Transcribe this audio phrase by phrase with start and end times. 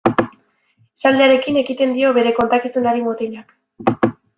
[1.01, 3.61] Esaldiarekin ekiten dio bere kontakizunari mutilak.